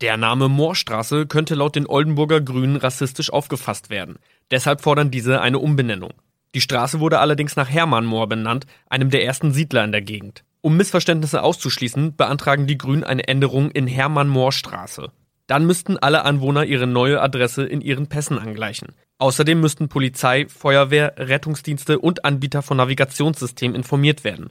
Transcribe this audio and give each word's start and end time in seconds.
Der 0.00 0.16
Name 0.16 0.48
Moorstraße 0.48 1.26
könnte 1.26 1.54
laut 1.54 1.76
den 1.76 1.86
Oldenburger 1.86 2.40
Grünen 2.40 2.74
rassistisch 2.74 3.32
aufgefasst 3.32 3.90
werden. 3.90 4.16
Deshalb 4.50 4.80
fordern 4.80 5.12
diese 5.12 5.40
eine 5.40 5.60
Umbenennung. 5.60 6.12
Die 6.54 6.60
Straße 6.60 6.98
wurde 6.98 7.20
allerdings 7.20 7.54
nach 7.54 7.70
Hermann 7.70 8.04
Moor 8.04 8.28
benannt, 8.28 8.66
einem 8.90 9.10
der 9.10 9.24
ersten 9.24 9.52
Siedler 9.52 9.84
in 9.84 9.92
der 9.92 10.02
Gegend. 10.02 10.42
Um 10.62 10.76
Missverständnisse 10.76 11.42
auszuschließen, 11.42 12.16
beantragen 12.16 12.66
die 12.66 12.76
Grünen 12.76 13.04
eine 13.04 13.28
Änderung 13.28 13.70
in 13.70 13.86
Hermann 13.86 14.28
Moor 14.28 14.50
Straße. 14.50 15.12
Dann 15.46 15.64
müssten 15.64 15.96
alle 15.98 16.24
Anwohner 16.24 16.64
ihre 16.64 16.88
neue 16.88 17.20
Adresse 17.20 17.64
in 17.64 17.80
ihren 17.80 18.08
Pässen 18.08 18.38
angleichen. 18.38 18.94
Außerdem 19.18 19.60
müssten 19.60 19.88
Polizei, 19.88 20.46
Feuerwehr, 20.48 21.14
Rettungsdienste 21.18 22.00
und 22.00 22.24
Anbieter 22.24 22.62
von 22.62 22.78
Navigationssystemen 22.78 23.76
informiert 23.76 24.24
werden. 24.24 24.50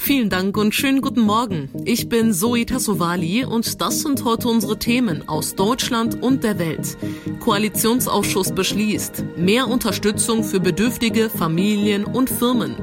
Vielen 0.00 0.30
Dank 0.30 0.56
und 0.56 0.74
schönen 0.74 1.02
guten 1.02 1.20
Morgen. 1.20 1.70
Ich 1.84 2.08
bin 2.08 2.32
Zoe 2.32 2.64
Tassovali 2.64 3.44
und 3.44 3.80
das 3.80 4.00
sind 4.00 4.24
heute 4.24 4.48
unsere 4.48 4.78
Themen 4.78 5.28
aus 5.28 5.56
Deutschland 5.56 6.22
und 6.22 6.44
der 6.44 6.58
Welt. 6.58 6.96
Koalitionsausschuss 7.40 8.52
beschließt 8.52 9.24
mehr 9.36 9.66
Unterstützung 9.68 10.44
für 10.44 10.60
bedürftige 10.60 11.28
Familien 11.28 12.04
und 12.04 12.30
Firmen. 12.30 12.76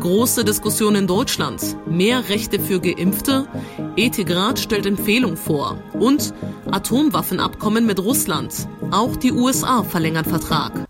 Große 0.00 0.44
Diskussion 0.44 0.96
in 0.96 1.06
Deutschland. 1.06 1.62
Mehr 1.86 2.28
Rechte 2.28 2.58
für 2.58 2.80
Geimpfte. 2.80 3.46
Ethikrat 3.96 4.58
stellt 4.58 4.86
Empfehlung 4.86 5.36
vor. 5.36 5.78
Und 5.94 6.34
Atomwaffenabkommen 6.70 7.86
mit 7.86 8.00
Russland. 8.00 8.68
Auch 8.90 9.16
die 9.16 9.32
USA 9.32 9.84
verlängern 9.84 10.24
Vertrag. 10.24 10.86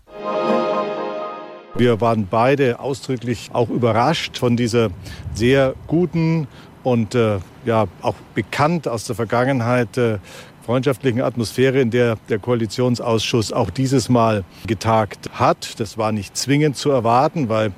Wir 1.77 2.01
waren 2.01 2.27
beide 2.27 2.79
ausdrücklich 2.79 3.51
auch 3.53 3.69
überrascht 3.69 4.39
von 4.39 4.57
dieser 4.57 4.89
sehr 5.35 5.75
guten 5.85 6.47
und 6.81 7.13
äh, 7.13 7.37
ja 7.65 7.85
auch 8.01 8.15
bekannt 8.33 8.87
aus 8.87 9.05
der 9.05 9.15
Vergangenheit 9.15 9.95
äh, 9.95 10.17
freundschaftlichen 10.65 11.21
Atmosphäre, 11.21 11.79
in 11.79 11.91
der 11.91 12.17
der 12.29 12.39
Koalitionsausschuss 12.39 13.53
auch 13.53 13.69
dieses 13.69 14.09
Mal 14.09 14.43
getagt 14.65 15.29
hat. 15.33 15.79
Das 15.79 15.99
war 15.99 16.11
nicht 16.11 16.35
zwingend 16.35 16.77
zu 16.77 16.89
erwarten, 16.89 17.47
weil 17.47 17.73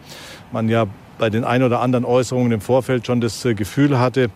man 0.54 0.70
ja 0.70 0.88
bei 1.18 1.30
den 1.30 1.44
ein 1.44 1.62
oder 1.62 1.82
anderen 1.82 2.06
Äußerungen 2.06 2.54
im 2.54 2.62
Vorfeld 2.62 3.06
schon 3.06 3.20
das 3.20 3.44
äh, 3.44 3.54
Gefühl 3.54 4.00
hatte, 4.00 4.30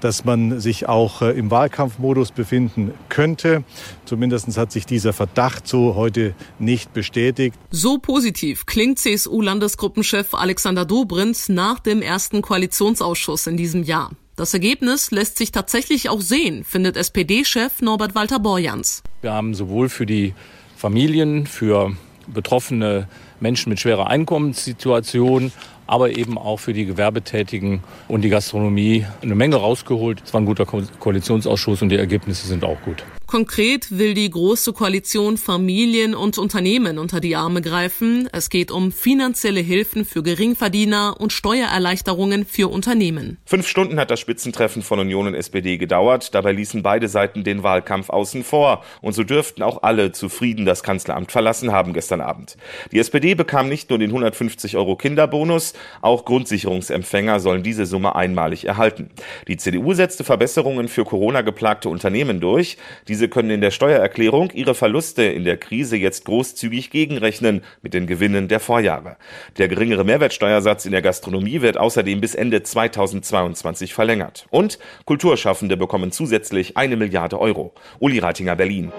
dass 0.00 0.24
man 0.24 0.60
sich 0.60 0.88
auch 0.88 1.22
äh, 1.22 1.30
im 1.38 1.50
Wahlkampfmodus 1.50 2.32
befinden 2.32 2.92
könnte. 3.08 3.64
Zumindest 4.04 4.56
hat 4.56 4.72
sich 4.72 4.86
dieser 4.86 5.12
Verdacht 5.12 5.66
so 5.66 5.94
heute 5.94 6.34
nicht 6.58 6.92
bestätigt. 6.92 7.56
So 7.70 7.98
positiv 7.98 8.66
klingt 8.66 8.98
CSU-Landesgruppenchef 8.98 10.34
Alexander 10.34 10.84
Dobrindt 10.84 11.48
nach 11.48 11.80
dem 11.80 12.02
ersten 12.02 12.42
Koalitionsausschuss 12.42 13.46
in 13.46 13.56
diesem 13.56 13.82
Jahr. 13.82 14.10
Das 14.36 14.52
Ergebnis 14.52 15.10
lässt 15.10 15.38
sich 15.38 15.50
tatsächlich 15.50 16.10
auch 16.10 16.20
sehen, 16.20 16.62
findet 16.62 16.98
SPD-Chef 16.98 17.80
Norbert 17.80 18.14
Walter 18.14 18.38
Borjans. 18.38 19.02
Wir 19.22 19.32
haben 19.32 19.54
sowohl 19.54 19.88
für 19.88 20.04
die 20.04 20.34
Familien, 20.76 21.46
für 21.46 21.96
betroffene 22.26 23.08
Menschen 23.40 23.70
mit 23.70 23.80
schwerer 23.80 24.08
Einkommenssituation 24.08 25.52
aber 25.86 26.16
eben 26.16 26.38
auch 26.38 26.58
für 26.58 26.72
die 26.72 26.86
Gewerbetätigen 26.86 27.82
und 28.08 28.22
die 28.22 28.28
Gastronomie 28.28 29.06
eine 29.22 29.34
Menge 29.34 29.56
rausgeholt. 29.56 30.22
Es 30.24 30.32
war 30.32 30.40
ein 30.40 30.46
guter 30.46 30.66
Koalitionsausschuss 30.66 31.82
und 31.82 31.90
die 31.90 31.96
Ergebnisse 31.96 32.46
sind 32.46 32.64
auch 32.64 32.80
gut. 32.82 33.04
Konkret 33.26 33.98
will 33.98 34.14
die 34.14 34.30
Große 34.30 34.72
Koalition 34.72 35.36
Familien 35.36 36.14
und 36.14 36.38
Unternehmen 36.38 36.96
unter 36.96 37.18
die 37.18 37.34
Arme 37.34 37.60
greifen. 37.60 38.28
Es 38.30 38.50
geht 38.50 38.70
um 38.70 38.92
finanzielle 38.92 39.58
Hilfen 39.58 40.04
für 40.04 40.22
Geringverdiener 40.22 41.16
und 41.18 41.32
Steuererleichterungen 41.32 42.46
für 42.46 42.70
Unternehmen. 42.70 43.38
Fünf 43.44 43.66
Stunden 43.66 43.98
hat 43.98 44.12
das 44.12 44.20
Spitzentreffen 44.20 44.82
von 44.82 45.00
Union 45.00 45.26
und 45.26 45.34
SPD 45.34 45.76
gedauert. 45.76 46.36
Dabei 46.36 46.52
ließen 46.52 46.84
beide 46.84 47.08
Seiten 47.08 47.42
den 47.42 47.64
Wahlkampf 47.64 48.10
außen 48.10 48.44
vor. 48.44 48.84
Und 49.02 49.14
so 49.14 49.24
dürften 49.24 49.64
auch 49.64 49.82
alle 49.82 50.12
zufrieden 50.12 50.64
das 50.64 50.84
Kanzleramt 50.84 51.32
verlassen 51.32 51.72
haben 51.72 51.94
gestern 51.94 52.20
Abend. 52.20 52.56
Die 52.92 53.00
SPD 53.00 53.34
bekam 53.34 53.68
nicht 53.68 53.90
nur 53.90 53.98
den 53.98 54.10
150 54.10 54.76
Euro 54.76 54.94
Kinderbonus, 54.94 55.74
auch 56.00 56.24
Grundsicherungsempfänger 56.24 57.40
sollen 57.40 57.62
diese 57.62 57.86
Summe 57.86 58.14
einmalig 58.14 58.64
erhalten. 58.64 59.10
Die 59.48 59.56
CDU 59.56 59.94
setzte 59.94 60.24
Verbesserungen 60.24 60.88
für 60.88 61.04
Corona 61.04 61.42
geplagte 61.42 61.88
Unternehmen 61.88 62.40
durch. 62.40 62.76
Diese 63.08 63.28
können 63.28 63.50
in 63.50 63.60
der 63.60 63.70
Steuererklärung 63.70 64.50
ihre 64.52 64.74
Verluste 64.74 65.22
in 65.22 65.44
der 65.44 65.56
Krise 65.56 65.96
jetzt 65.96 66.24
großzügig 66.24 66.90
gegenrechnen 66.90 67.62
mit 67.82 67.94
den 67.94 68.06
Gewinnen 68.06 68.48
der 68.48 68.60
Vorjahre. 68.60 69.16
Der 69.58 69.68
geringere 69.68 70.04
Mehrwertsteuersatz 70.04 70.86
in 70.86 70.92
der 70.92 71.02
Gastronomie 71.02 71.60
wird 71.60 71.76
außerdem 71.76 72.20
bis 72.20 72.34
Ende 72.34 72.62
2022 72.62 73.94
verlängert. 73.94 74.46
Und 74.50 74.78
Kulturschaffende 75.04 75.76
bekommen 75.76 76.12
zusätzlich 76.12 76.76
eine 76.76 76.96
Milliarde 76.96 77.40
Euro. 77.40 77.74
Uli 77.98 78.18
Reitinger, 78.18 78.56
Berlin. 78.56 78.92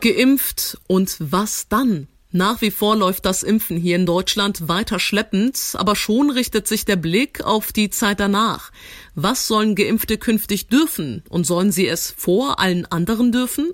Geimpft 0.00 0.78
und 0.86 1.16
was 1.20 1.68
dann? 1.68 2.08
Nach 2.32 2.60
wie 2.60 2.70
vor 2.70 2.94
läuft 2.94 3.26
das 3.26 3.42
Impfen 3.42 3.76
hier 3.76 3.96
in 3.96 4.06
Deutschland 4.06 4.68
weiter 4.68 5.00
schleppend, 5.00 5.72
aber 5.74 5.96
schon 5.96 6.30
richtet 6.30 6.68
sich 6.68 6.84
der 6.84 6.94
Blick 6.94 7.42
auf 7.42 7.72
die 7.72 7.90
Zeit 7.90 8.20
danach. 8.20 8.70
Was 9.16 9.48
sollen 9.48 9.74
Geimpfte 9.74 10.16
künftig 10.16 10.68
dürfen 10.68 11.24
und 11.28 11.44
sollen 11.44 11.72
sie 11.72 11.88
es 11.88 12.14
vor 12.16 12.60
allen 12.60 12.86
anderen 12.86 13.32
dürfen? 13.32 13.70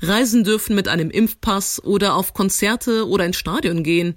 Reisen 0.00 0.42
dürfen 0.42 0.74
mit 0.74 0.88
einem 0.88 1.08
Impfpass 1.08 1.82
oder 1.84 2.16
auf 2.16 2.34
Konzerte 2.34 3.08
oder 3.08 3.26
ins 3.26 3.36
Stadion 3.36 3.84
gehen. 3.84 4.16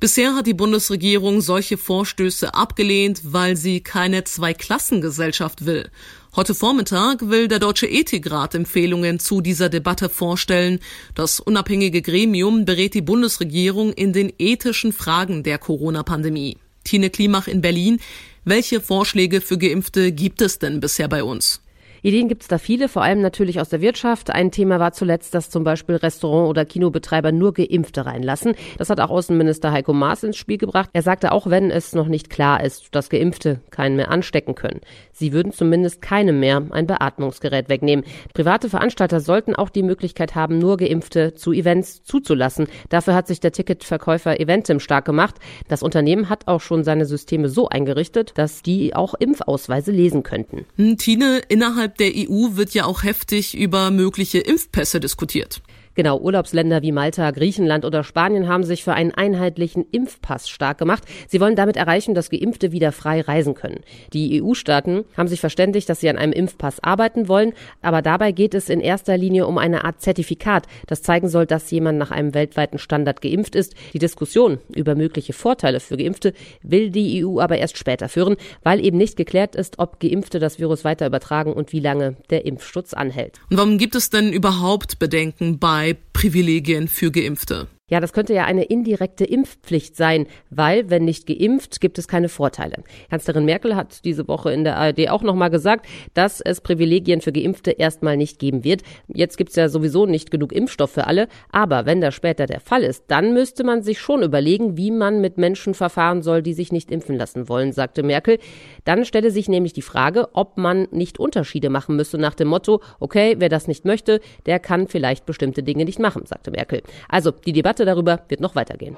Bisher 0.00 0.34
hat 0.34 0.46
die 0.46 0.52
Bundesregierung 0.52 1.40
solche 1.40 1.78
Vorstöße 1.78 2.52
abgelehnt, 2.52 3.22
weil 3.24 3.56
sie 3.56 3.80
keine 3.80 4.24
Zweiklassengesellschaft 4.24 5.64
will. 5.64 5.90
Heute 6.36 6.52
Vormittag 6.52 7.30
will 7.30 7.46
der 7.46 7.60
Deutsche 7.60 7.86
Ethikrat 7.86 8.56
Empfehlungen 8.56 9.20
zu 9.20 9.40
dieser 9.40 9.68
Debatte 9.68 10.08
vorstellen. 10.08 10.80
Das 11.14 11.38
unabhängige 11.38 12.02
Gremium 12.02 12.64
berät 12.64 12.94
die 12.94 13.02
Bundesregierung 13.02 13.92
in 13.92 14.12
den 14.12 14.32
ethischen 14.40 14.92
Fragen 14.92 15.44
der 15.44 15.58
Corona-Pandemie. 15.58 16.56
Tine 16.82 17.10
Klimach 17.10 17.46
in 17.46 17.60
Berlin. 17.60 18.00
Welche 18.44 18.80
Vorschläge 18.80 19.40
für 19.40 19.58
Geimpfte 19.58 20.10
gibt 20.10 20.42
es 20.42 20.58
denn 20.58 20.80
bisher 20.80 21.06
bei 21.06 21.22
uns? 21.22 21.60
Ideen 22.04 22.28
gibt 22.28 22.42
es 22.42 22.48
da 22.48 22.58
viele, 22.58 22.90
vor 22.90 23.02
allem 23.02 23.22
natürlich 23.22 23.62
aus 23.62 23.70
der 23.70 23.80
Wirtschaft. 23.80 24.30
Ein 24.30 24.50
Thema 24.50 24.78
war 24.78 24.92
zuletzt, 24.92 25.34
dass 25.34 25.48
zum 25.48 25.64
Beispiel 25.64 25.96
Restaurant- 25.96 26.50
oder 26.50 26.66
Kinobetreiber 26.66 27.32
nur 27.32 27.54
Geimpfte 27.54 28.04
reinlassen. 28.04 28.56
Das 28.76 28.90
hat 28.90 29.00
auch 29.00 29.08
Außenminister 29.08 29.72
Heiko 29.72 29.94
Maas 29.94 30.22
ins 30.22 30.36
Spiel 30.36 30.58
gebracht. 30.58 30.90
Er 30.92 31.00
sagte, 31.00 31.32
auch 31.32 31.48
wenn 31.48 31.70
es 31.70 31.94
noch 31.94 32.06
nicht 32.06 32.28
klar 32.28 32.62
ist, 32.62 32.94
dass 32.94 33.08
Geimpfte 33.08 33.60
keinen 33.70 33.96
mehr 33.96 34.10
anstecken 34.10 34.54
können. 34.54 34.82
Sie 35.12 35.32
würden 35.32 35.52
zumindest 35.52 36.02
keinem 36.02 36.40
mehr 36.40 36.62
ein 36.72 36.86
Beatmungsgerät 36.86 37.70
wegnehmen. 37.70 38.04
Private 38.34 38.68
Veranstalter 38.68 39.20
sollten 39.20 39.54
auch 39.54 39.70
die 39.70 39.82
Möglichkeit 39.82 40.34
haben, 40.34 40.58
nur 40.58 40.76
Geimpfte 40.76 41.32
zu 41.32 41.52
Events 41.52 42.04
zuzulassen. 42.04 42.66
Dafür 42.90 43.14
hat 43.14 43.28
sich 43.28 43.40
der 43.40 43.52
Ticketverkäufer 43.52 44.38
Eventim 44.38 44.78
stark 44.78 45.06
gemacht. 45.06 45.36
Das 45.68 45.82
Unternehmen 45.82 46.28
hat 46.28 46.48
auch 46.48 46.60
schon 46.60 46.84
seine 46.84 47.06
Systeme 47.06 47.48
so 47.48 47.70
eingerichtet, 47.70 48.32
dass 48.34 48.60
die 48.60 48.94
auch 48.94 49.14
Impfausweise 49.14 49.90
lesen 49.90 50.22
könnten. 50.22 50.66
Hm, 50.76 50.98
Tine, 50.98 51.40
innerhalb 51.48 51.93
der 51.98 52.12
EU 52.14 52.56
wird 52.56 52.74
ja 52.74 52.84
auch 52.84 53.02
heftig 53.02 53.56
über 53.56 53.90
mögliche 53.90 54.38
Impfpässe 54.38 55.00
diskutiert. 55.00 55.62
Genau, 55.94 56.18
Urlaubsländer 56.18 56.82
wie 56.82 56.90
Malta, 56.90 57.30
Griechenland 57.30 57.84
oder 57.84 58.02
Spanien 58.02 58.48
haben 58.48 58.64
sich 58.64 58.82
für 58.82 58.94
einen 58.94 59.12
einheitlichen 59.12 59.86
Impfpass 59.92 60.48
stark 60.48 60.78
gemacht. 60.78 61.04
Sie 61.28 61.40
wollen 61.40 61.54
damit 61.54 61.76
erreichen, 61.76 62.14
dass 62.14 62.30
Geimpfte 62.30 62.72
wieder 62.72 62.90
frei 62.90 63.20
reisen 63.20 63.54
können. 63.54 63.80
Die 64.12 64.42
EU-Staaten 64.42 65.04
haben 65.16 65.28
sich 65.28 65.40
verständigt, 65.40 65.88
dass 65.88 66.00
sie 66.00 66.08
an 66.08 66.18
einem 66.18 66.32
Impfpass 66.32 66.82
arbeiten 66.82 67.28
wollen, 67.28 67.52
aber 67.80 68.02
dabei 68.02 68.32
geht 68.32 68.54
es 68.54 68.68
in 68.68 68.80
erster 68.80 69.16
Linie 69.16 69.46
um 69.46 69.56
eine 69.56 69.84
Art 69.84 70.00
Zertifikat, 70.00 70.66
das 70.88 71.02
zeigen 71.02 71.28
soll, 71.28 71.46
dass 71.46 71.70
jemand 71.70 71.98
nach 71.98 72.10
einem 72.10 72.34
weltweiten 72.34 72.78
Standard 72.78 73.20
geimpft 73.20 73.54
ist. 73.54 73.74
Die 73.92 74.00
Diskussion 74.00 74.58
über 74.74 74.96
mögliche 74.96 75.32
Vorteile 75.32 75.78
für 75.78 75.96
Geimpfte 75.96 76.32
will 76.62 76.90
die 76.90 77.24
EU 77.24 77.38
aber 77.38 77.58
erst 77.58 77.78
später 77.78 78.08
führen, 78.08 78.36
weil 78.64 78.84
eben 78.84 78.98
nicht 78.98 79.16
geklärt 79.16 79.54
ist, 79.54 79.78
ob 79.78 80.00
Geimpfte 80.00 80.40
das 80.40 80.58
Virus 80.58 80.84
weiter 80.84 81.06
übertragen 81.06 81.52
und 81.52 81.72
wie 81.72 81.80
lange 81.80 82.16
der 82.30 82.46
Impfschutz 82.46 82.94
anhält. 82.94 83.38
Und 83.50 83.58
warum 83.58 83.78
gibt 83.78 83.94
es 83.94 84.10
denn 84.10 84.32
überhaupt 84.32 84.98
Bedenken 84.98 85.60
bei 85.60 85.83
Privilegien 85.92 86.88
für 86.88 87.10
Geimpfte. 87.10 87.68
Ja, 87.90 88.00
das 88.00 88.14
könnte 88.14 88.32
ja 88.32 88.46
eine 88.46 88.64
indirekte 88.64 89.26
Impfpflicht 89.26 89.94
sein, 89.94 90.26
weil 90.48 90.88
wenn 90.88 91.04
nicht 91.04 91.26
geimpft, 91.26 91.82
gibt 91.82 91.98
es 91.98 92.08
keine 92.08 92.30
Vorteile. 92.30 92.82
Kanzlerin 93.10 93.44
Merkel 93.44 93.76
hat 93.76 94.06
diese 94.06 94.26
Woche 94.26 94.50
in 94.54 94.64
der 94.64 94.78
ARD 94.78 95.10
auch 95.10 95.20
nochmal 95.20 95.50
gesagt, 95.50 95.84
dass 96.14 96.40
es 96.40 96.62
Privilegien 96.62 97.20
für 97.20 97.30
Geimpfte 97.30 97.72
erstmal 97.72 98.16
nicht 98.16 98.38
geben 98.38 98.64
wird. 98.64 98.84
Jetzt 99.08 99.36
gibt 99.36 99.50
es 99.50 99.56
ja 99.56 99.68
sowieso 99.68 100.06
nicht 100.06 100.30
genug 100.30 100.54
Impfstoff 100.54 100.92
für 100.92 101.06
alle, 101.06 101.28
aber 101.52 101.84
wenn 101.84 102.00
das 102.00 102.14
später 102.14 102.46
der 102.46 102.60
Fall 102.60 102.84
ist, 102.84 103.04
dann 103.08 103.34
müsste 103.34 103.64
man 103.64 103.82
sich 103.82 104.00
schon 104.00 104.22
überlegen, 104.22 104.78
wie 104.78 104.90
man 104.90 105.20
mit 105.20 105.36
Menschen 105.36 105.74
verfahren 105.74 106.22
soll, 106.22 106.40
die 106.40 106.54
sich 106.54 106.72
nicht 106.72 106.90
impfen 106.90 107.18
lassen 107.18 107.50
wollen, 107.50 107.72
sagte 107.72 108.02
Merkel. 108.02 108.38
Dann 108.86 109.04
stelle 109.04 109.30
sich 109.30 109.46
nämlich 109.46 109.74
die 109.74 109.82
Frage, 109.82 110.30
ob 110.32 110.56
man 110.56 110.88
nicht 110.90 111.18
Unterschiede 111.18 111.68
machen 111.68 111.96
müsse 111.96 112.16
nach 112.16 112.34
dem 112.34 112.48
Motto, 112.48 112.80
okay, 112.98 113.34
wer 113.40 113.50
das 113.50 113.68
nicht 113.68 113.84
möchte, 113.84 114.22
der 114.46 114.58
kann 114.58 114.88
vielleicht 114.88 115.26
bestimmte 115.26 115.62
Dinge 115.62 115.84
nicht 115.84 115.98
machen, 115.98 116.24
sagte 116.24 116.50
Merkel. 116.50 116.80
Also 117.10 117.30
die 117.30 117.52
Debatte 117.52 117.73
Debatte 117.74 117.84
darüber 117.84 118.20
wird 118.28 118.40
noch 118.40 118.54
weitergehen. 118.54 118.96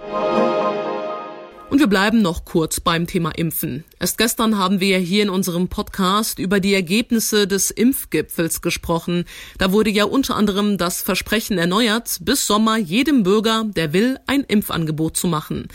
Und 1.69 1.81
wir 1.81 1.88
bleiben 1.88 2.23
noch 2.23 2.44
kurz 2.44 2.78
beim 2.78 3.06
Thema 3.06 3.31
Impfen. 3.31 3.84
Erst 3.99 4.19
gestern 4.19 4.56
haben 4.56 4.81
wir 4.81 4.99
hier 4.99 5.25
in 5.25 5.31
unserem 5.31 5.69
Podcast 5.69 6.38
über 6.38 6.61
die 6.61 6.75
Ergebnisse 6.75 7.49
des 7.49 7.70
Impfgipfels 7.70 8.62
gesprochen. 8.62 9.25
Da 9.58 9.73
wurde 9.73 9.90
ja 9.90 10.05
unter 10.05 10.37
anderem 10.37 10.78
das 10.78 11.02
Versprechen 11.02 11.58
erneuert, 11.58 12.19
bis 12.23 12.46
Sommer 12.46 12.76
jedem 12.76 13.25
Bürger, 13.25 13.64
der 13.64 13.93
will, 13.93 14.19
ein 14.26 14.44
Impfangebot 14.44 15.17
zu 15.17 15.26
machen. 15.26 15.69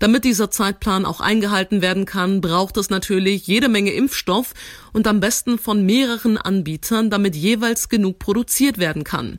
Damit 0.00 0.24
dieser 0.24 0.50
Zeitplan 0.50 1.06
auch 1.06 1.20
eingehalten 1.20 1.80
werden 1.80 2.06
kann, 2.06 2.40
braucht 2.40 2.76
es 2.76 2.90
natürlich 2.90 3.46
jede 3.46 3.68
Menge 3.68 3.92
Impfstoff 3.92 4.52
und 4.92 5.06
am 5.06 5.20
besten 5.20 5.58
von 5.58 5.86
mehreren 5.86 6.36
Anbietern, 6.38 7.08
damit 7.08 7.36
jeweils 7.36 7.88
genug 7.88 8.18
produziert 8.18 8.78
werden 8.78 9.04
kann. 9.04 9.38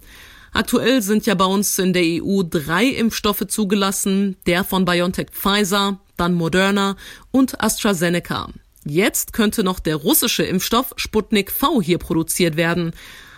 Aktuell 0.54 1.02
sind 1.02 1.26
ja 1.26 1.36
bei 1.36 1.46
uns 1.46 1.78
in 1.80 1.94
der 1.94 2.04
EU 2.04 2.44
drei 2.44 2.86
Impfstoffe 2.86 3.46
zugelassen, 3.48 4.38
der 4.46 4.64
von 4.64 4.86
BioNTech 4.86 5.28
Pfizer, 5.32 6.00
dann 6.16 6.34
Moderna 6.34 6.96
und 7.32 7.62
AstraZeneca. 7.62 8.50
Jetzt 8.86 9.34
könnte 9.34 9.64
noch 9.64 9.80
der 9.80 9.98
russische 9.98 10.44
Impfstoff 10.44 10.94
Sputnik 10.96 11.52
V 11.52 11.82
hier 11.82 11.98
produziert 11.98 12.56
werden. 12.56 12.94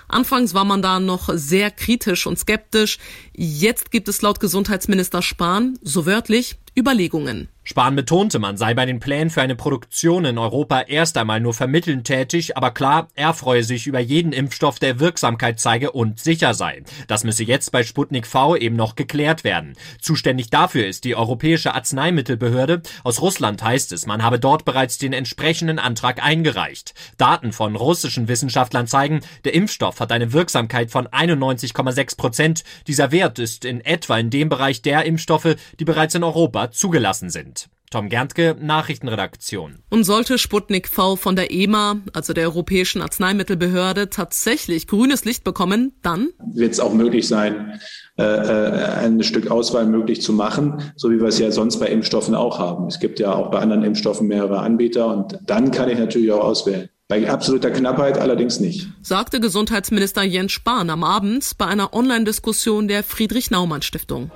Anfangs 0.08 0.54
war 0.54 0.66
man 0.66 0.82
da 0.82 1.00
noch 1.00 1.30
sehr 1.34 1.70
kritisch 1.70 2.26
und 2.26 2.38
skeptisch. 2.40 2.98
Jetzt 3.34 3.92
gibt 3.92 4.08
es 4.08 4.22
laut 4.22 4.40
Gesundheitsminister 4.40 5.22
Spahn, 5.22 5.78
so 5.84 6.06
wörtlich, 6.06 6.58
Überlegungen. 6.80 7.50
Spahn 7.70 7.96
betonte, 7.96 8.40
man 8.40 8.58
sei 8.58 8.74
bei 8.74 8.88
den 8.88 9.00
Plänen 9.00 9.30
für 9.30 9.44
eine 9.44 9.56
Produktion 9.56 10.26
in 10.26 10.40
Europa 10.40 10.81
erst 10.81 11.18
einmal 11.18 11.40
nur 11.40 11.54
vermittelnd 11.54 12.08
tätig, 12.08 12.58
aber 12.58 12.72
klar, 12.72 13.10
er 13.14 13.36
freue 13.36 13.64
sich 13.64 13.86
über 13.86 14.00
jeden 14.00 14.34
Impfstoff, 14.34 14.80
der 14.80 15.00
Wirksamkeit 15.00 15.60
zeige 15.60 15.92
und 15.92 16.20
sicher 16.20 16.56
sei. 16.56 16.81
Das 17.08 17.24
müsse 17.24 17.44
jetzt 17.44 17.72
bei 17.72 17.84
Sputnik 17.84 18.26
V 18.26 18.56
eben 18.56 18.76
noch 18.76 18.96
geklärt 18.96 19.44
werden. 19.44 19.76
Zuständig 20.02 20.50
dafür 20.50 20.88
ist 20.88 21.04
die 21.04 21.16
Europäische 21.16 21.76
Arzneimittelbehörde. 21.76 22.82
Aus 23.04 23.22
Russland 23.22 23.62
heißt 23.62 23.92
es, 23.92 24.08
man 24.08 24.24
habe 24.24 24.40
dort 24.40 24.66
bereits 24.66 24.98
den 24.98 25.14
entsprechenden 25.14 25.78
Antrag 25.78 26.25
eingereicht. 26.25 26.96
Daten 27.20 27.52
von 27.52 27.75
russischen 27.75 28.28
Wissenschaftlern 28.28 28.88
zeigen, 28.88 29.20
der 29.44 29.54
Impfstoff 29.54 30.00
hat 30.00 30.12
eine 30.12 30.34
Wirksamkeit 30.34 30.90
von 30.90 31.08
91,6 31.08 32.18
Prozent. 32.18 32.64
Dieser 32.88 33.12
Wert 33.12 33.38
ist 33.38 33.64
in 33.64 33.82
etwa 33.82 34.18
in 34.18 34.32
dem 34.32 34.50
Bereich 34.50 34.82
der 34.82 35.06
Impfstoffe, 35.06 35.56
die 35.80 35.86
bereits 35.86 36.16
in 36.16 36.24
Europa 36.24 36.69
zugelassen 36.71 37.30
sind. 37.30 37.69
Tom 37.92 38.07
Gerntke, 38.07 38.56
Nachrichtenredaktion. 38.60 39.80
Und 39.89 40.04
sollte 40.04 40.38
Sputnik 40.38 40.88
V 40.88 41.16
von 41.16 41.36
der 41.36 41.51
EMA, 41.51 41.98
also 42.13 42.33
der 42.33 42.45
Europäischen 42.45 43.01
Arzneimittelbehörde, 43.01 44.12
tatsächlich 44.12 44.86
grünes 44.86 45.25
Licht 45.25 45.44
bekommen, 45.44 45.94
dann 46.04 46.30
wird 46.54 46.74
es 46.74 46.80
auch 46.80 46.94
möglich 46.94 47.27
sein, 47.27 47.80
äh, 48.18 48.24
äh, 48.24 49.06
ein 49.06 49.24
Stück 49.24 49.50
Auswahl 49.50 49.88
möglich 49.88 50.21
zu 50.21 50.33
machen, 50.33 50.92
so 50.98 51.10
wie 51.10 51.19
wir 51.19 51.27
es 51.27 51.39
ja 51.39 51.51
sonst 51.51 51.80
bei 51.80 51.88
Impfstoffen 51.88 52.36
auch 52.36 52.60
haben. 52.60 52.86
Es 52.88 53.00
gibt 53.00 53.19
ja 53.19 53.33
auch 53.33 53.50
bei 53.50 53.57
anderen 53.57 53.83
Impfstoffen 53.83 54.27
mehrere 54.27 54.60
Anbieter 54.60 55.07
und 55.07 55.39
dann 55.48 55.72
kann 55.72 55.89
ich 55.89 55.98
natürlich 55.98 56.31
auch 56.31 56.44
auswählen. 56.44 56.89
Bei 57.07 57.27
absoluter 57.27 57.72
Knappheit 57.72 58.19
allerdings 58.19 58.60
nicht. 58.60 58.88
Sagte 59.01 59.39
Gesundheitsminister 59.39 60.22
Jens 60.22 60.51
Spahn 60.51 60.92
am 60.92 61.04
Abend 61.04 61.54
bei 61.57 61.65
einer 61.65 61.92
Online-Diskussion 61.95 62.88
der 62.88 63.04
Friedrich-Naumann-Stiftung. 63.04 64.30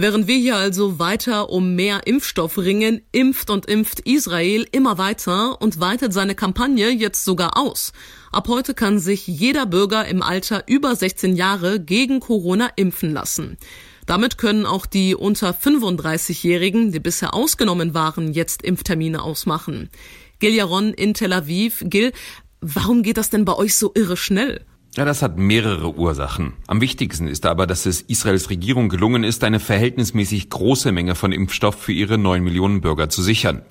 Während 0.00 0.28
wir 0.28 0.36
hier 0.36 0.54
also 0.54 1.00
weiter 1.00 1.50
um 1.50 1.74
mehr 1.74 2.06
Impfstoff 2.06 2.56
ringen, 2.56 3.02
impft 3.10 3.50
und 3.50 3.66
impft 3.66 3.98
Israel 3.98 4.64
immer 4.70 4.96
weiter 4.96 5.60
und 5.60 5.80
weitet 5.80 6.12
seine 6.12 6.36
Kampagne 6.36 6.88
jetzt 6.90 7.24
sogar 7.24 7.56
aus. 7.56 7.92
Ab 8.30 8.46
heute 8.46 8.74
kann 8.74 9.00
sich 9.00 9.26
jeder 9.26 9.66
Bürger 9.66 10.06
im 10.06 10.22
Alter 10.22 10.62
über 10.68 10.94
16 10.94 11.34
Jahre 11.34 11.80
gegen 11.80 12.20
Corona 12.20 12.70
impfen 12.76 13.12
lassen. 13.12 13.56
Damit 14.06 14.38
können 14.38 14.66
auch 14.66 14.86
die 14.86 15.16
unter 15.16 15.50
35-Jährigen, 15.50 16.92
die 16.92 17.00
bisher 17.00 17.34
ausgenommen 17.34 17.92
waren, 17.92 18.32
jetzt 18.32 18.62
Impftermine 18.62 19.20
ausmachen. 19.20 19.90
Gil 20.38 20.54
Yaron 20.54 20.94
in 20.94 21.12
Tel 21.12 21.32
Aviv. 21.32 21.82
Gil, 21.84 22.12
warum 22.60 23.02
geht 23.02 23.16
das 23.16 23.30
denn 23.30 23.44
bei 23.44 23.56
euch 23.56 23.74
so 23.74 23.90
irre 23.96 24.16
schnell? 24.16 24.64
Ja, 24.98 25.04
das 25.04 25.22
hat 25.22 25.38
mehrere 25.38 25.94
Ursachen. 25.94 26.54
Am 26.66 26.80
wichtigsten 26.80 27.28
ist 27.28 27.46
aber, 27.46 27.68
dass 27.68 27.86
es 27.86 28.00
Israels 28.00 28.50
Regierung 28.50 28.88
gelungen 28.88 29.22
ist, 29.22 29.44
eine 29.44 29.60
verhältnismäßig 29.60 30.50
große 30.50 30.90
Menge 30.90 31.14
von 31.14 31.30
Impfstoff 31.30 31.76
für 31.76 31.92
ihre 31.92 32.18
neun 32.18 32.42
Millionen 32.42 32.80
Bürger 32.80 33.08
zu 33.08 33.22
sichern. 33.22 33.62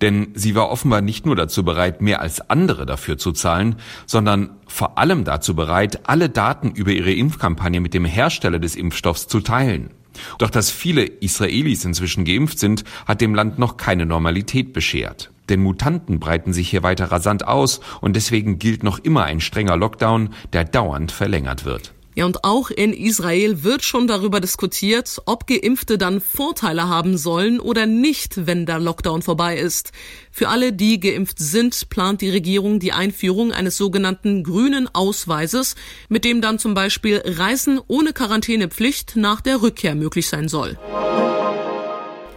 Denn 0.00 0.32
sie 0.34 0.56
war 0.56 0.70
offenbar 0.70 1.00
nicht 1.00 1.24
nur 1.24 1.36
dazu 1.36 1.62
bereit, 1.62 2.02
mehr 2.02 2.20
als 2.20 2.50
andere 2.50 2.84
dafür 2.84 3.16
zu 3.16 3.30
zahlen, 3.30 3.76
sondern 4.06 4.56
vor 4.66 4.98
allem 4.98 5.22
dazu 5.22 5.54
bereit, 5.54 6.00
alle 6.08 6.28
Daten 6.28 6.72
über 6.72 6.90
ihre 6.90 7.12
Impfkampagne 7.12 7.80
mit 7.80 7.94
dem 7.94 8.04
Hersteller 8.04 8.58
des 8.58 8.74
Impfstoffs 8.74 9.28
zu 9.28 9.38
teilen. 9.38 9.90
Doch 10.38 10.50
dass 10.50 10.72
viele 10.72 11.04
Israelis 11.04 11.84
inzwischen 11.84 12.24
geimpft 12.24 12.58
sind, 12.58 12.82
hat 13.06 13.20
dem 13.20 13.36
Land 13.36 13.56
noch 13.56 13.76
keine 13.76 14.04
Normalität 14.04 14.72
beschert. 14.72 15.30
Denn 15.52 15.60
Mutanten 15.60 16.18
breiten 16.18 16.54
sich 16.54 16.70
hier 16.70 16.82
weiter 16.82 17.12
rasant 17.12 17.46
aus 17.46 17.80
und 18.00 18.16
deswegen 18.16 18.58
gilt 18.58 18.82
noch 18.82 18.98
immer 18.98 19.24
ein 19.24 19.38
strenger 19.38 19.76
Lockdown, 19.76 20.30
der 20.54 20.64
dauernd 20.64 21.12
verlängert 21.12 21.66
wird. 21.66 21.92
Ja, 22.14 22.24
und 22.24 22.42
auch 22.42 22.70
in 22.70 22.94
Israel 22.94 23.64
wird 23.64 23.84
schon 23.84 24.06
darüber 24.06 24.40
diskutiert, 24.40 25.20
ob 25.26 25.46
Geimpfte 25.46 25.98
dann 25.98 26.22
Vorteile 26.22 26.88
haben 26.88 27.18
sollen 27.18 27.60
oder 27.60 27.84
nicht, 27.84 28.46
wenn 28.46 28.64
der 28.64 28.78
Lockdown 28.78 29.20
vorbei 29.20 29.58
ist. 29.58 29.92
Für 30.30 30.48
alle, 30.48 30.72
die 30.72 30.98
geimpft 30.98 31.38
sind, 31.38 31.90
plant 31.90 32.22
die 32.22 32.30
Regierung 32.30 32.80
die 32.80 32.92
Einführung 32.94 33.52
eines 33.52 33.76
sogenannten 33.76 34.44
grünen 34.44 34.88
Ausweises, 34.94 35.74
mit 36.08 36.24
dem 36.24 36.40
dann 36.40 36.58
zum 36.58 36.72
Beispiel 36.72 37.20
Reisen 37.26 37.78
ohne 37.88 38.14
Quarantänepflicht 38.14 39.16
nach 39.16 39.42
der 39.42 39.60
Rückkehr 39.60 39.94
möglich 39.94 40.28
sein 40.28 40.48
soll. 40.48 40.78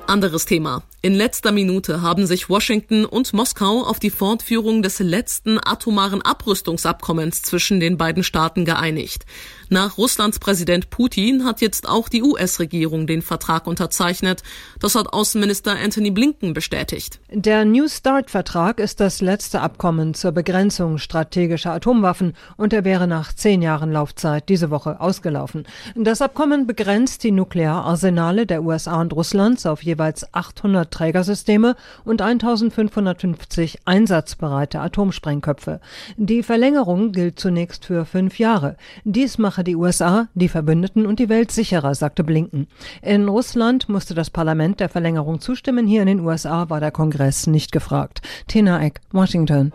Anderes 0.07 0.45
Thema. 0.45 0.83
In 1.01 1.15
letzter 1.15 1.51
Minute 1.51 2.01
haben 2.01 2.27
sich 2.27 2.47
Washington 2.47 3.05
und 3.05 3.33
Moskau 3.33 3.83
auf 3.83 3.99
die 3.99 4.11
Fortführung 4.11 4.83
des 4.83 4.99
letzten 4.99 5.57
atomaren 5.57 6.21
Abrüstungsabkommens 6.21 7.41
zwischen 7.41 7.79
den 7.79 7.97
beiden 7.97 8.23
Staaten 8.23 8.65
geeinigt. 8.65 9.25
Nach 9.69 9.97
Russlands 9.97 10.37
Präsident 10.37 10.91
Putin 10.91 11.43
hat 11.43 11.59
jetzt 11.59 11.89
auch 11.89 12.07
die 12.07 12.21
US-Regierung 12.21 13.07
den 13.07 13.23
Vertrag 13.23 13.65
unterzeichnet. 13.65 14.43
Das 14.79 14.93
hat 14.93 15.11
Außenminister 15.11 15.75
Anthony 15.83 16.11
Blinken 16.11 16.53
bestätigt. 16.53 17.19
Der 17.31 17.65
New 17.65 17.87
START-Vertrag 17.87 18.79
ist 18.79 18.99
das 18.99 19.21
letzte 19.21 19.61
Abkommen 19.61 20.13
zur 20.13 20.33
Begrenzung 20.33 20.99
strategischer 20.99 21.71
Atomwaffen 21.71 22.33
und 22.57 22.73
er 22.73 22.85
wäre 22.85 23.07
nach 23.07 23.33
zehn 23.33 23.63
Jahren 23.63 23.91
Laufzeit 23.91 24.49
diese 24.49 24.69
Woche 24.69 25.01
ausgelaufen. 25.01 25.65
Das 25.95 26.21
Abkommen 26.21 26.67
begrenzt 26.67 27.23
die 27.23 27.31
Nukleararsenale 27.31 28.45
der 28.45 28.61
USA 28.61 29.01
und 29.01 29.13
Russlands 29.13 29.65
auf 29.65 29.81
jeweils 29.81 30.31
800 30.31 30.91
Trägersysteme 30.91 31.75
und 32.03 32.21
1550 32.21 33.79
einsatzbereite 33.85 34.79
Atomsprengköpfe. 34.79 35.79
Die 36.17 36.43
Verlängerung 36.43 37.11
gilt 37.11 37.39
zunächst 37.39 37.85
für 37.85 38.05
fünf 38.05 38.37
Jahre. 38.37 38.77
Dies 39.03 39.39
mache 39.55 39.63
die 39.63 39.77
USA, 39.77 40.27
die 40.33 40.49
Verbündeten 40.49 41.05
und 41.05 41.17
die 41.17 41.29
Welt 41.29 41.49
sicherer, 41.49 41.95
sagte 41.95 42.25
Blinken. 42.25 42.67
In 43.01 43.29
Russland 43.29 43.87
musste 43.87 44.13
das 44.13 44.29
Parlament 44.29 44.81
der 44.81 44.89
Verlängerung 44.89 45.39
zustimmen. 45.39 45.87
Hier 45.87 46.01
in 46.01 46.07
den 46.07 46.19
USA 46.19 46.69
war 46.69 46.81
der 46.81 46.91
Kongress 46.91 47.47
nicht 47.47 47.71
gefragt. 47.71 48.21
Tina 48.49 48.83
Eck, 48.83 48.99
Washington. 49.13 49.71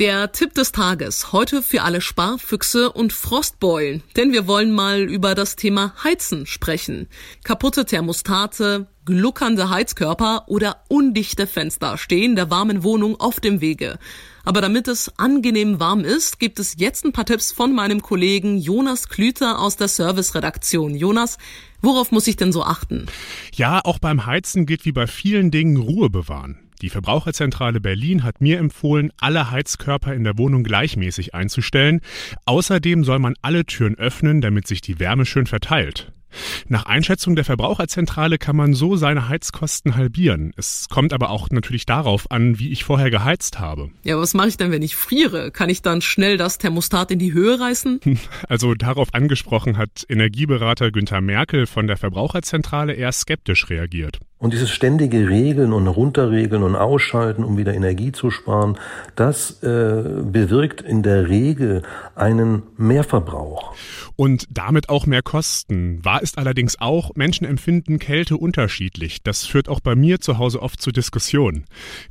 Der 0.00 0.32
Tipp 0.32 0.54
des 0.54 0.72
Tages 0.72 1.32
heute 1.32 1.60
für 1.60 1.82
alle 1.82 2.00
Sparfüchse 2.00 2.90
und 2.90 3.12
Frostbeulen, 3.12 4.02
denn 4.16 4.32
wir 4.32 4.46
wollen 4.46 4.70
mal 4.70 5.02
über 5.02 5.34
das 5.34 5.56
Thema 5.56 5.92
Heizen 6.02 6.46
sprechen. 6.46 7.08
Kaputte 7.44 7.84
Thermostate, 7.84 8.86
gluckernde 9.04 9.68
Heizkörper 9.68 10.44
oder 10.46 10.84
undichte 10.88 11.46
Fenster 11.46 11.98
stehen 11.98 12.36
der 12.36 12.50
warmen 12.50 12.84
Wohnung 12.84 13.20
auf 13.20 13.40
dem 13.40 13.60
Wege. 13.60 13.98
Aber 14.48 14.62
damit 14.62 14.88
es 14.88 15.12
angenehm 15.18 15.78
warm 15.78 16.04
ist, 16.04 16.40
gibt 16.40 16.58
es 16.58 16.76
jetzt 16.78 17.04
ein 17.04 17.12
paar 17.12 17.26
Tipps 17.26 17.52
von 17.52 17.74
meinem 17.74 18.00
Kollegen 18.00 18.56
Jonas 18.56 19.10
Klüter 19.10 19.58
aus 19.58 19.76
der 19.76 19.88
Serviceredaktion. 19.88 20.94
Jonas, 20.94 21.36
worauf 21.82 22.12
muss 22.12 22.26
ich 22.26 22.36
denn 22.36 22.50
so 22.50 22.62
achten? 22.62 23.04
Ja, 23.52 23.82
auch 23.84 23.98
beim 23.98 24.24
Heizen 24.24 24.64
gilt 24.64 24.86
wie 24.86 24.92
bei 24.92 25.06
vielen 25.06 25.50
Dingen 25.50 25.76
Ruhe 25.76 26.08
bewahren. 26.08 26.58
Die 26.80 26.88
Verbraucherzentrale 26.88 27.78
Berlin 27.78 28.24
hat 28.24 28.40
mir 28.40 28.58
empfohlen, 28.58 29.12
alle 29.18 29.50
Heizkörper 29.50 30.14
in 30.14 30.24
der 30.24 30.38
Wohnung 30.38 30.64
gleichmäßig 30.64 31.34
einzustellen. 31.34 32.00
Außerdem 32.46 33.04
soll 33.04 33.18
man 33.18 33.34
alle 33.42 33.66
Türen 33.66 33.98
öffnen, 33.98 34.40
damit 34.40 34.66
sich 34.66 34.80
die 34.80 34.98
Wärme 34.98 35.26
schön 35.26 35.44
verteilt. 35.44 36.10
Nach 36.68 36.86
Einschätzung 36.86 37.36
der 37.36 37.44
Verbraucherzentrale 37.44 38.38
kann 38.38 38.56
man 38.56 38.74
so 38.74 38.96
seine 38.96 39.28
Heizkosten 39.28 39.96
halbieren. 39.96 40.52
Es 40.56 40.88
kommt 40.88 41.12
aber 41.12 41.30
auch 41.30 41.48
natürlich 41.50 41.86
darauf 41.86 42.30
an, 42.30 42.58
wie 42.58 42.70
ich 42.70 42.84
vorher 42.84 43.10
geheizt 43.10 43.58
habe. 43.58 43.90
Ja, 44.04 44.18
was 44.18 44.34
mache 44.34 44.48
ich 44.48 44.56
denn, 44.56 44.70
wenn 44.70 44.82
ich 44.82 44.96
friere? 44.96 45.50
Kann 45.50 45.70
ich 45.70 45.82
dann 45.82 46.00
schnell 46.00 46.36
das 46.36 46.58
Thermostat 46.58 47.10
in 47.10 47.18
die 47.18 47.32
Höhe 47.32 47.58
reißen? 47.58 48.00
Also 48.48 48.74
darauf 48.74 49.14
angesprochen 49.14 49.76
hat 49.76 50.04
Energieberater 50.08 50.90
Günther 50.90 51.20
Merkel 51.20 51.66
von 51.66 51.86
der 51.86 51.96
Verbraucherzentrale 51.96 52.94
eher 52.94 53.12
skeptisch 53.12 53.68
reagiert. 53.68 54.20
Und 54.40 54.52
dieses 54.52 54.70
ständige 54.70 55.28
Regeln 55.28 55.72
und 55.72 55.88
Runterregeln 55.88 56.62
und 56.62 56.76
Ausschalten, 56.76 57.42
um 57.42 57.56
wieder 57.56 57.74
Energie 57.74 58.12
zu 58.12 58.30
sparen, 58.30 58.78
das 59.16 59.64
äh, 59.64 60.22
bewirkt 60.22 60.80
in 60.80 61.02
der 61.02 61.28
Regel 61.28 61.82
einen 62.14 62.62
Mehrverbrauch. 62.76 63.74
Und 64.14 64.46
damit 64.50 64.90
auch 64.90 65.06
mehr 65.06 65.22
Kosten. 65.22 66.04
Wahr 66.04 66.22
ist 66.22 66.38
allerdings 66.38 66.80
auch, 66.80 67.16
Menschen 67.16 67.46
empfinden 67.46 67.98
Kälte 67.98 68.36
unterschiedlich. 68.36 69.22
Das 69.24 69.44
führt 69.44 69.68
auch 69.68 69.80
bei 69.80 69.96
mir 69.96 70.20
zu 70.20 70.38
Hause 70.38 70.62
oft 70.62 70.80
zu 70.80 70.92
Diskussionen. 70.92 71.64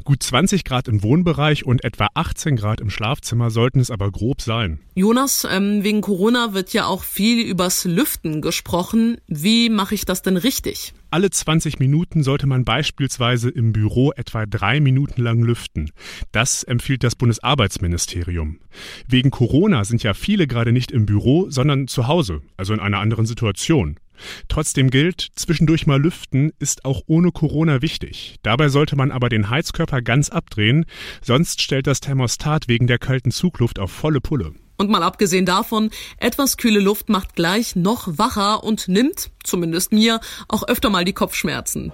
Gut 0.04 0.22
20 0.22 0.66
Grad 0.66 0.90
im 0.90 1.04
Wohnbereich 1.04 1.66
und 1.66 1.86
etwa 1.86 2.08
18 2.14 2.58
Grad 2.58 2.82
im 2.82 2.90
Schlafzimmer 2.90 3.52
sollten 3.52 3.80
es 3.80 3.90
aber 3.90 4.12
grob 4.12 4.42
sein. 4.42 4.80
Jonas, 4.96 5.48
ähm, 5.50 5.84
wegen 5.84 6.02
Corona 6.02 6.54
wird 6.54 6.74
ja 6.74 6.88
auch 6.88 7.04
viel 7.04 7.46
übers 7.46 7.86
Lüften 7.86 8.42
gesprochen. 8.42 9.18
Wie 9.28 9.70
mache 9.70 9.96
ich 9.96 10.04
das 10.04 10.22
denn 10.22 10.38
richtig? 10.38 10.94
Alle 11.10 11.30
20 11.30 11.80
Minuten 11.80 12.22
sollte 12.22 12.48
man 12.48 12.66
beispielsweise 12.66 13.50
im 13.50 13.72
Büro 13.72 14.12
etwa 14.12 14.46
drei 14.46 14.82
Minuten 14.82 15.22
lang 15.22 15.42
lüften. 15.42 15.92
Das 16.34 16.64
empfiehlt 16.64 17.04
das 17.04 17.16
Bundesarbeitsministerium. 17.16 18.60
Wegen 19.08 19.32
Corona 19.32 19.86
sind 19.86 20.04
ja 20.04 20.14
viele 20.14 20.48
gerade 20.48 20.74
nicht 20.74 20.92
im 20.92 21.06
Büro, 21.06 21.50
sondern 21.50 21.88
zu 21.88 22.08
Hause, 22.08 22.42
also 22.58 22.74
in 22.74 22.82
einer 22.82 23.00
anderen 23.00 23.26
Situation. 23.26 23.98
Trotzdem 24.50 24.90
gilt, 24.90 25.30
zwischendurch 25.36 25.88
mal 25.88 26.02
lüften 26.02 26.52
ist 26.60 26.84
auch 26.84 27.04
ohne 27.08 27.32
Corona 27.32 27.82
wichtig. 27.82 28.36
Dabei 28.42 28.68
sollte 28.68 28.98
man 28.98 29.12
aber 29.12 29.30
den 29.30 29.50
Heizkörper 29.50 30.02
ganz 30.02 30.30
abdrehen, 30.30 30.86
sonst 31.22 31.62
stellt 31.62 31.88
das 31.88 32.02
Thermostat 32.02 32.68
wegen 32.68 32.88
der 32.88 33.00
kalten 33.00 33.32
Zugluft 33.32 33.80
auf 33.80 33.92
volle 33.92 34.20
Pulle. 34.20 34.54
Und 34.78 34.90
mal 34.90 35.04
abgesehen 35.04 35.46
davon, 35.46 35.90
etwas 36.18 36.58
kühle 36.58 36.80
Luft 36.80 37.10
macht 37.10 37.36
gleich 37.36 37.76
noch 37.76 38.08
wacher 38.18 38.64
und 38.64 38.88
nimmt, 38.88 39.32
zumindest 39.44 39.92
mir, 39.92 40.20
auch 40.48 40.68
öfter 40.68 40.90
mal 40.90 41.04
die 41.04 41.14
Kopfschmerzen. 41.14 41.92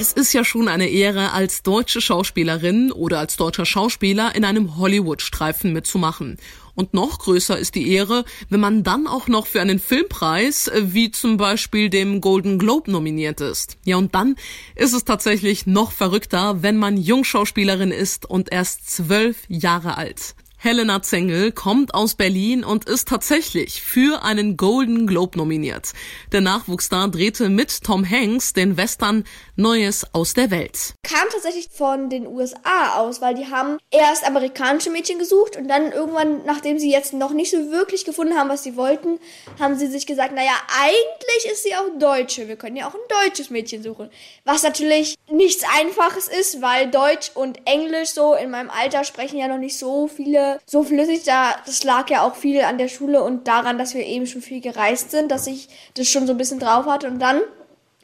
Es 0.00 0.12
ist 0.12 0.32
ja 0.32 0.44
schon 0.44 0.68
eine 0.68 0.88
Ehre, 0.88 1.32
als 1.32 1.64
deutsche 1.64 2.00
Schauspielerin 2.00 2.92
oder 2.92 3.18
als 3.18 3.36
deutscher 3.36 3.66
Schauspieler 3.66 4.32
in 4.36 4.44
einem 4.44 4.76
Hollywood-Streifen 4.76 5.72
mitzumachen. 5.72 6.36
Und 6.76 6.94
noch 6.94 7.18
größer 7.18 7.58
ist 7.58 7.74
die 7.74 7.90
Ehre, 7.90 8.24
wenn 8.48 8.60
man 8.60 8.84
dann 8.84 9.08
auch 9.08 9.26
noch 9.26 9.48
für 9.48 9.60
einen 9.60 9.80
Filmpreis, 9.80 10.68
äh, 10.68 10.94
wie 10.94 11.10
zum 11.10 11.36
Beispiel 11.36 11.90
dem 11.90 12.20
Golden 12.20 12.60
Globe 12.60 12.92
nominiert 12.92 13.40
ist. 13.40 13.76
Ja, 13.84 13.96
und 13.96 14.14
dann 14.14 14.36
ist 14.76 14.92
es 14.94 15.02
tatsächlich 15.02 15.66
noch 15.66 15.90
verrückter, 15.90 16.62
wenn 16.62 16.76
man 16.76 16.96
Jungschauspielerin 16.96 17.90
ist 17.90 18.24
und 18.24 18.52
erst 18.52 18.88
zwölf 18.88 19.38
Jahre 19.48 19.96
alt. 19.96 20.36
Helena 20.60 21.00
Zengel 21.02 21.52
kommt 21.52 21.94
aus 21.94 22.16
Berlin 22.16 22.64
und 22.64 22.88
ist 22.88 23.06
tatsächlich 23.06 23.80
für 23.80 24.24
einen 24.24 24.56
Golden 24.56 25.06
Globe 25.06 25.38
nominiert. 25.38 25.92
Der 26.32 26.40
Nachwuchsstar 26.40 27.06
drehte 27.06 27.48
mit 27.48 27.84
Tom 27.84 28.04
Hanks 28.04 28.54
den 28.54 28.76
Western 28.76 29.22
Neues 29.54 30.04
aus 30.12 30.34
der 30.34 30.50
Welt. 30.50 30.94
Kam 31.04 31.28
tatsächlich 31.30 31.68
von 31.72 32.10
den 32.10 32.26
USA 32.26 32.96
aus, 32.96 33.20
weil 33.20 33.36
die 33.36 33.46
haben 33.46 33.78
erst 33.92 34.26
amerikanische 34.26 34.90
Mädchen 34.90 35.20
gesucht 35.20 35.56
und 35.56 35.68
dann 35.68 35.92
irgendwann, 35.92 36.44
nachdem 36.44 36.80
sie 36.80 36.90
jetzt 36.90 37.12
noch 37.12 37.32
nicht 37.32 37.52
so 37.52 37.70
wirklich 37.70 38.04
gefunden 38.04 38.36
haben, 38.36 38.48
was 38.48 38.64
sie 38.64 38.74
wollten, 38.74 39.20
haben 39.60 39.78
sie 39.78 39.86
sich 39.86 40.06
gesagt, 40.06 40.34
naja, 40.34 40.56
eigentlich 40.82 41.52
ist 41.52 41.62
sie 41.62 41.76
auch 41.76 42.00
Deutsche. 42.00 42.48
Wir 42.48 42.56
können 42.56 42.74
ja 42.74 42.88
auch 42.88 42.94
ein 42.94 43.26
deutsches 43.26 43.50
Mädchen 43.50 43.84
suchen. 43.84 44.10
Was 44.44 44.64
natürlich 44.64 45.14
nichts 45.30 45.62
Einfaches 45.78 46.26
ist, 46.26 46.60
weil 46.60 46.90
Deutsch 46.90 47.30
und 47.34 47.60
Englisch 47.64 48.10
so 48.10 48.34
in 48.34 48.50
meinem 48.50 48.70
Alter 48.70 49.04
sprechen 49.04 49.38
ja 49.38 49.46
noch 49.46 49.58
nicht 49.58 49.78
so 49.78 50.08
viele 50.08 50.47
so 50.66 50.82
flüssig. 50.82 51.22
Da, 51.24 51.56
das 51.66 51.84
lag 51.84 52.10
ja 52.10 52.22
auch 52.22 52.36
viel 52.36 52.60
an 52.62 52.78
der 52.78 52.88
Schule 52.88 53.22
und 53.22 53.48
daran, 53.48 53.78
dass 53.78 53.94
wir 53.94 54.04
eben 54.04 54.26
schon 54.26 54.42
viel 54.42 54.60
gereist 54.60 55.10
sind, 55.10 55.30
dass 55.30 55.46
ich 55.46 55.68
das 55.94 56.08
schon 56.08 56.26
so 56.26 56.32
ein 56.32 56.38
bisschen 56.38 56.58
drauf 56.58 56.86
hatte. 56.86 57.08
Und 57.08 57.18
dann 57.18 57.40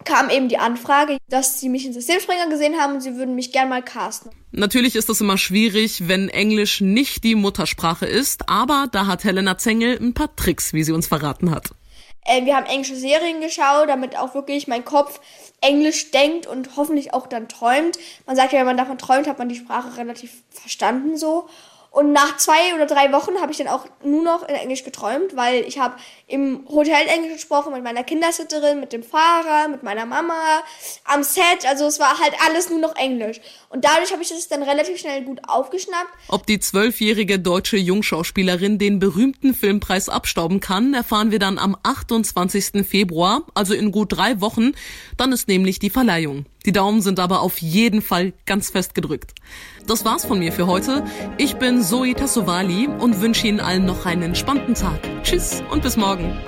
kam 0.04 0.30
eben 0.30 0.48
die 0.48 0.58
Anfrage, 0.58 1.18
dass 1.28 1.60
sie 1.60 1.68
mich 1.68 1.86
in 1.86 1.92
Systemspringer 1.92 2.48
gesehen 2.48 2.78
haben 2.78 2.94
und 2.94 3.00
sie 3.00 3.16
würden 3.16 3.34
mich 3.34 3.52
gern 3.52 3.68
mal 3.68 3.82
casten. 3.82 4.30
Natürlich 4.52 4.96
ist 4.96 5.08
das 5.08 5.20
immer 5.20 5.38
schwierig, 5.38 6.08
wenn 6.08 6.28
Englisch 6.28 6.80
nicht 6.80 7.24
die 7.24 7.34
Muttersprache 7.34 8.06
ist, 8.06 8.48
aber 8.48 8.86
da 8.92 9.06
hat 9.06 9.24
Helena 9.24 9.58
Zengel 9.58 9.98
ein 10.00 10.14
paar 10.14 10.34
Tricks, 10.36 10.72
wie 10.72 10.84
sie 10.84 10.92
uns 10.92 11.06
verraten 11.06 11.50
hat. 11.50 11.70
Äh, 12.24 12.44
wir 12.44 12.56
haben 12.56 12.66
englische 12.66 12.96
Serien 12.96 13.40
geschaut, 13.40 13.88
damit 13.88 14.16
auch 14.16 14.34
wirklich 14.34 14.66
mein 14.66 14.84
Kopf 14.84 15.20
Englisch 15.60 16.10
denkt 16.10 16.46
und 16.46 16.76
hoffentlich 16.76 17.14
auch 17.14 17.26
dann 17.26 17.48
träumt. 17.48 17.98
Man 18.26 18.36
sagt 18.36 18.52
ja, 18.52 18.60
wenn 18.60 18.66
man 18.66 18.76
davon 18.76 18.98
träumt, 18.98 19.26
hat 19.26 19.38
man 19.38 19.48
die 19.48 19.56
Sprache 19.56 19.96
relativ 19.96 20.30
verstanden 20.50 21.16
so. 21.16 21.48
Und 21.94 22.10
nach 22.10 22.36
zwei 22.38 22.74
oder 22.74 22.86
drei 22.86 23.12
Wochen 23.12 23.40
habe 23.40 23.52
ich 23.52 23.58
dann 23.58 23.68
auch 23.68 23.86
nur 24.02 24.24
noch 24.24 24.42
in 24.48 24.56
Englisch 24.56 24.82
geträumt, 24.82 25.36
weil 25.36 25.60
ich 25.60 25.78
habe 25.78 25.94
im 26.26 26.66
Hotel 26.68 27.06
Englisch 27.06 27.34
gesprochen 27.34 27.72
mit 27.72 27.84
meiner 27.84 28.02
Kindersitterin, 28.02 28.80
mit 28.80 28.92
dem 28.92 29.04
Fahrer, 29.04 29.68
mit 29.68 29.84
meiner 29.84 30.04
Mama, 30.04 30.34
am 31.04 31.22
Set. 31.22 31.64
Also 31.68 31.86
es 31.86 32.00
war 32.00 32.18
halt 32.18 32.34
alles 32.44 32.68
nur 32.68 32.80
noch 32.80 32.96
Englisch. 32.96 33.40
Und 33.68 33.84
dadurch 33.84 34.10
habe 34.10 34.22
ich 34.22 34.28
das 34.30 34.48
dann 34.48 34.64
relativ 34.64 34.98
schnell 34.98 35.22
gut 35.22 35.40
aufgeschnappt. 35.46 36.10
Ob 36.26 36.48
die 36.48 36.58
zwölfjährige 36.58 37.38
deutsche 37.38 37.76
Jungschauspielerin 37.76 38.80
den 38.80 38.98
berühmten 38.98 39.54
Filmpreis 39.54 40.08
abstauben 40.08 40.58
kann, 40.58 40.94
erfahren 40.94 41.30
wir 41.30 41.38
dann 41.38 41.58
am 41.58 41.76
28. 41.84 42.84
Februar, 42.84 43.44
also 43.54 43.72
in 43.72 43.92
gut 43.92 44.16
drei 44.16 44.40
Wochen. 44.40 44.72
Dann 45.16 45.30
ist 45.30 45.46
nämlich 45.46 45.78
die 45.78 45.90
Verleihung. 45.90 46.44
Die 46.66 46.72
Daumen 46.72 47.02
sind 47.02 47.20
aber 47.20 47.40
auf 47.42 47.58
jeden 47.58 48.00
Fall 48.00 48.32
ganz 48.46 48.70
fest 48.70 48.94
gedrückt. 48.94 49.34
Das 49.86 50.04
war's 50.04 50.24
von 50.24 50.38
mir 50.38 50.52
für 50.52 50.66
heute. 50.66 51.04
Ich 51.36 51.56
bin 51.56 51.82
Zoe 51.82 52.14
Tassovali 52.14 52.88
und 52.88 53.20
wünsche 53.20 53.46
Ihnen 53.46 53.60
allen 53.60 53.84
noch 53.84 54.06
einen 54.06 54.22
entspannten 54.22 54.74
Tag. 54.74 54.98
Tschüss 55.22 55.62
und 55.70 55.82
bis 55.82 55.96
morgen. 55.96 56.38